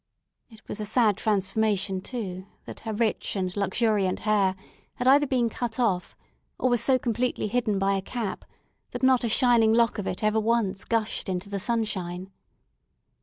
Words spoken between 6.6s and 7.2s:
was so